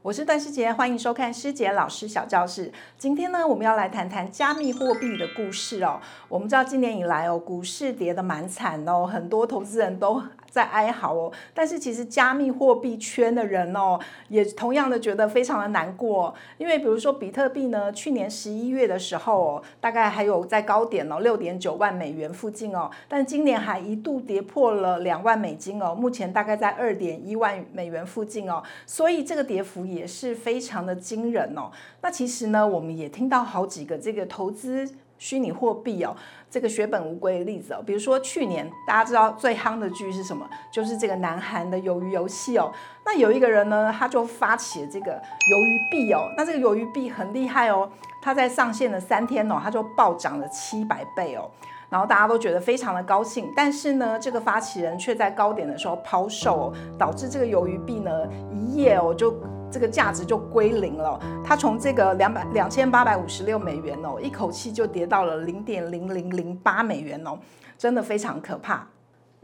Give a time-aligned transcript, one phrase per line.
[0.00, 2.72] 我是段师杰，欢迎收看师杰老师小教室。
[2.96, 6.00] 今天呢，我们要来谈谈加密货币的故事哦。
[6.28, 11.30] 我们知道今年以来哦，股市跌得蛮惨哦，很多投资人都在哀嚎哦。
[11.52, 29.98] 但是其实加密货币圈的人哦，也同样的觉得非常的难过，因为比如说比特币呢，去年十一月的时候哦，大概还有在高点哦，六点九万美元附近哦，但今年还一度跌破了两万美金哦，目前大概在二点一万美元附近哦，所以这个跌幅也。
[29.98, 31.72] 也是非常的惊人哦。
[32.02, 36.16] 那其实呢，我们也听到好几个这个投资虚拟货币哦，
[36.50, 37.82] 这个血本无归的例子哦。
[37.84, 40.48] 比如说去年大家知道最夯的剧是什么？
[40.72, 42.72] 就是这个南韩的鱿鱼游戏哦。
[43.04, 46.30] 那有一个人呢，他就发起了这个鱿鱼币哦。
[46.36, 47.90] 那这个鱿鱼币很厉害哦，
[48.22, 51.50] 他在上线的三天哦，他就暴涨了七百倍哦。
[51.90, 58.12] 然后大家都觉得非常的高兴，但是呢，这个发起人却在高点的时候抛售哦，导致这个鱿鱼币呢
[58.52, 59.34] 一夜哦就。
[59.70, 67.38] 这个价值就归零了，它从这个两百两千八百五十六美元哦，一口气就跌到了零点零零零八美元哦，
[67.76, 68.86] 真的非常可怕。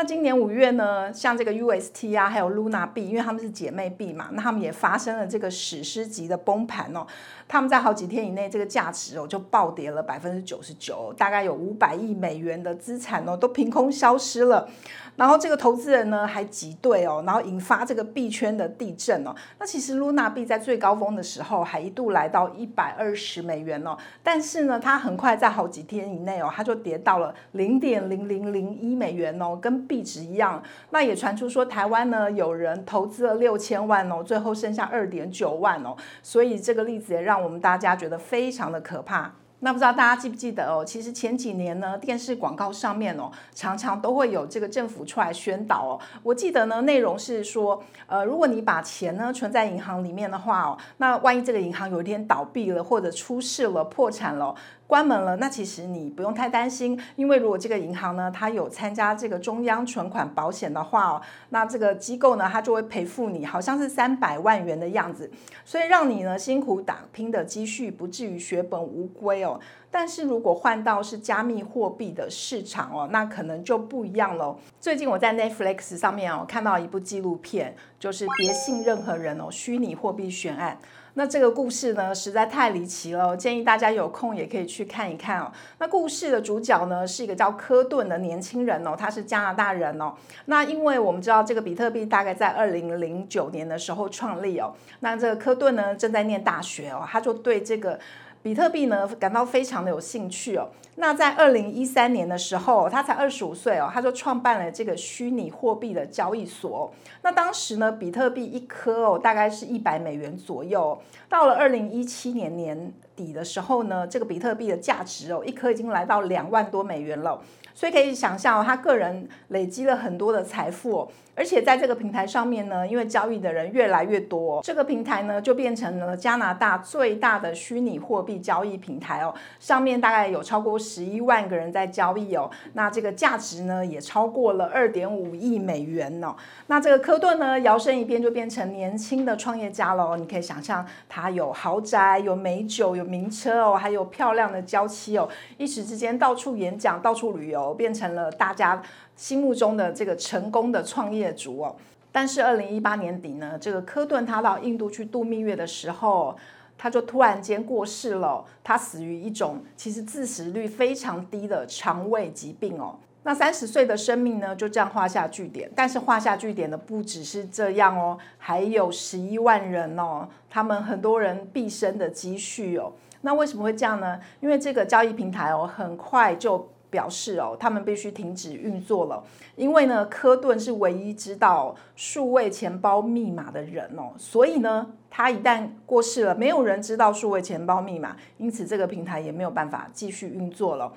[0.00, 7.06] 那今年五月呢，像这个 UST 啊，还有 Luna 币，因为他们是姐妹币嘛，那他们也发生了这个史诗级的崩盘哦。
[7.46, 14.70] 他们在好几天以内，这个价值哦就暴跌了百分之九十九，大概有五百亿美元的资产哦都凭空消失了。
[15.16, 19.34] 然后这个投资人呢还挤兑哦，然后引发这个币圈的地震哦。
[19.58, 39.32] 那其实 Luna 币在最高峰的时候还一度来到一百二十美元哦，但是呢，它很快在好几天以内哦，它就跌到了零点零零零一美元哦，跟币值一样，那也传出说台湾呢有人投资了六千万哦，最后剩下二点九万哦，所以这个例子也让我们大家觉得非常的可怕。
[39.62, 40.82] 那不知道大家记不记得哦？
[40.82, 46.00] 其实前几年呢，电视广告上面哦，常常都会有这个政府出来宣导哦。
[46.22, 54.54] 我记得呢，内容是说，呃，如果你把钱呢存在银行里面的话哦，那万一这个银行有一天倒闭了，或者出事了、破产了。
[54.90, 65.30] 关门了，那其实你不用太担心，因为如果这个银行呢，它有参加这个中央存款保险的话哦，那这个机构呢，它就会赔付你，好像是三百万元的样子，
[65.64, 69.60] 所以让你呢辛苦打拼的积蓄不至于血本无归哦。
[69.92, 74.58] 但是如果换到是加密货币的市场哦，那可能就不一样喽。
[74.80, 80.76] 最近我在 Netflix 上面哦看到一部纪录片，就是别信任何人哦，虚拟货币悬案。
[81.14, 85.50] 那这个故事呢，实在太离奇了，建议大家有空也可以去看一看哦。
[85.78, 90.14] 那故事的主角呢，是一个叫科顿的年轻人哦，他是加拿大人哦。
[90.46, 97.98] 那因为我们知道这个比特币大概在二零零九年的时候创立哦，那这个科顿呢正在念大学哦，他就对这个。
[98.42, 100.68] 比特币呢，感到非常的有兴趣哦。
[100.96, 106.92] 那在二零一三年的时候，他才二十五岁哦，他就创办了这个虚拟货币的交易所。
[107.22, 110.98] 那当时呢，比特币一颗哦，大概是一百美元左右。
[111.28, 112.92] 到了二零一七年年
[113.24, 117.40] 底的时候呢，这个比特币的价值哦，一颗已经来到两万多美元了。
[117.72, 121.08] 所以可以想象哦，他个人累积了很多的财富哦。
[121.36, 129.32] 而且在这个平台上面呢，因为交易的人越来越多，这个平台呢就变成了加拿大最大的虚拟货币交易平台哦。
[129.58, 132.50] 上面大概有超过十一万个人在交易哦。
[132.74, 136.34] 那这个价值呢也超过了二点五亿美元哦。
[136.66, 140.16] 那这个科顿呢摇身一变就变成年轻的创业家喽。
[140.16, 145.28] 你可以想象，他有豪宅、有美酒、有名车哦，还有漂亮的娇妻哦。
[145.58, 148.80] 一时之间到处演讲、到处旅游，变成了大家。
[149.16, 151.76] 心目中的这个成功的创业族哦，
[152.10, 156.34] 但是二零一八年底呢，这个科顿他到印度去度蜜月的时候，
[156.78, 158.42] 他就突然间过世了。
[158.64, 162.96] 他死于一种其实致死率非常低的肠胃疾病哦。
[163.22, 165.70] 那三十岁的生命呢，就这样画下句点。
[165.74, 172.92] 但是画下句点的不只是这样哦，还有十一万人哦，他们很多人毕生的积蓄哦。
[173.22, 174.18] 那为什么会这样呢？
[174.40, 176.68] 因为这个交易平台哦，很快就。
[176.90, 179.22] 表示哦，他们必须停止运作了，
[179.54, 190.92] 因为呢，科顿是唯一知道数位钱包密码的人哦，所以呢，他一旦过世了，没有人知道数位钱包密码，因此这个平台也没有办法继续运作了。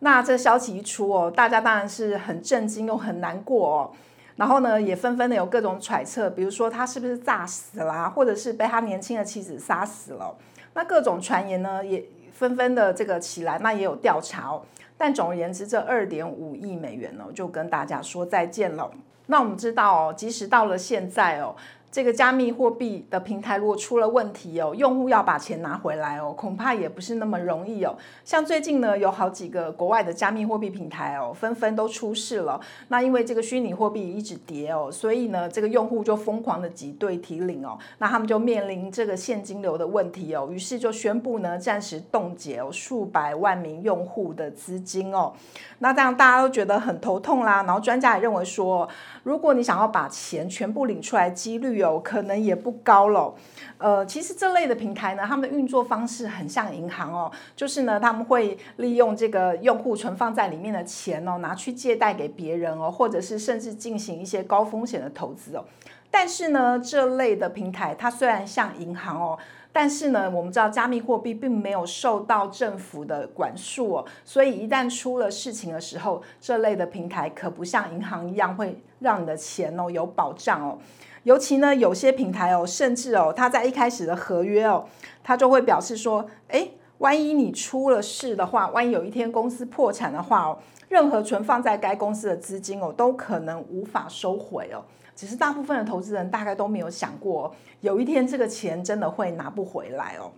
[0.00, 3.90] 那这消息一出哦，大家当然是很震惊又很难过哦，
[4.36, 10.36] 然后呢，也纷纷的有各种揣测，比如说他是不是诈死啦，或者是被他年轻的妻子杀死了，
[10.74, 14.62] 那各种传言呢也纷纷的这个起来，那也有调查哦。
[14.96, 18.90] 但总而言之，这二点五亿美元呢，就跟大家说再见了。
[19.26, 21.56] 那我们知道哦，即使到了现在哦，
[21.94, 27.96] 这个加密货币的平台如果出了问题哦，用户要把钱拿回来哦，恐怕也不是那么容易哦。
[28.24, 32.60] 像最近呢，有好几个国外的加密货币平台哦，纷纷都出事了。
[32.88, 45.32] 那因为这个虚拟货币一直跌哦，所以呢，这个用户就疯狂的挤兑提领哦，那他们就面临这个现金流的问题哦，于是就宣布呢，暂时冻结哦数百万名用户的资金哦。
[45.78, 47.62] 那这样大家都觉得很头痛啦。
[47.62, 48.88] 然后专家也认为说，
[49.22, 53.34] 如果你想要把钱全部领出来，几率哦，可能也不高了。
[53.78, 65.64] 呃，其实这类的平台呢，他们的运作方式很像银行哦，就是呢，他们会利用这个用户存放在里面的钱哦，拿去借贷给别人哦，或者是甚至进行一些高风险的投资哦。
[66.10, 69.36] 但是呢，这类的平台它虽然像银行哦，
[69.72, 80.78] 但是呢，我们知道加密货币并没有受到政府的管束哦，所以一旦出了事情的时候，这类的平台可不像银行一样会让你的钱哦有保障哦。
[81.24, 84.84] 尤其呢，有些平台哦，甚至哦，它在一开始的合约哦，
[85.22, 86.68] 它就会表示说，哎，
[86.98, 94.84] 万一你出了事的话，万一有一天公司破产的话哦，任何存放在该公司的资金哦，都可能无法收回哦。
[95.16, 100.30] 只是大部分的投资人大概都没有想过，有一天这个钱真的会拿不回来哦。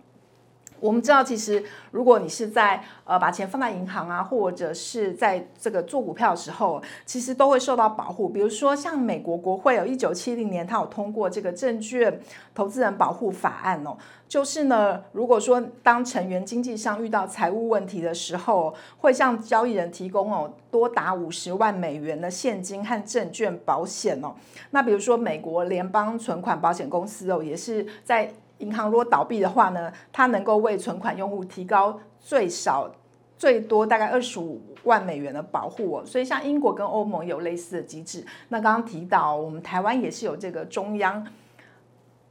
[0.79, 8.29] 我们知道，其实如果你是在呃把钱放在银行啊，或者是在这个做股票的时候，其实都会受到保护。
[8.29, 12.19] 比如说，像美国国会有一九七零年，它有通过这个证券
[12.53, 13.97] 投资人保护法案哦，
[14.27, 24.35] 就是呢，如果说当成员经济上遇到财务问题的时候，会向交易人提供哦多达五十万美元的现金和证券保险哦。
[24.71, 28.31] 那比如说，美国联邦存款保险公司哦，也是在。
[28.59, 32.91] 银行如果倒闭的话呢，它能够为存款用户提高最少
[33.37, 36.03] 最多大概二十五万美元的保护哦。
[36.05, 38.25] 所以像英国跟欧盟有类似的机制。
[38.49, 41.25] 那刚刚提到我们台湾也是有这个中央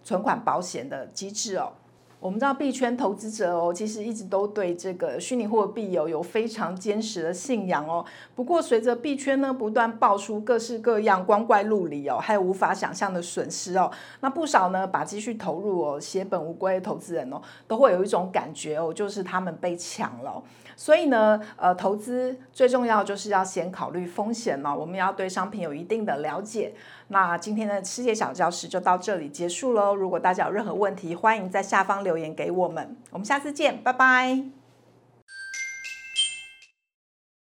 [0.02, 1.72] 存款保险的机制哦。
[2.18, 8.04] 我们知道币圈投资者哦，其实一直都对这个虚拟货币有有非常坚实的信仰哦。
[8.34, 13.90] 不过随着币圈呢不断爆出各式各样光怪陆离哦，还有无法想象的损失哦，
[14.20, 20.42] 那不少呢把积蓄投入哦血本无归的投资人哦，都会有一种感觉哦，就是他们被抢了。
[20.78, 26.74] 所以呢，呃，投资最重要就是要先考虑风险哦，我们要对商品有一定的了解。
[27.08, 29.94] 那今天的世界小教室就到这里结束喽。
[29.94, 32.96] 如果大家有任何问题，欢迎在下方留言给我们。
[33.10, 34.55] 我们下次见，拜拜。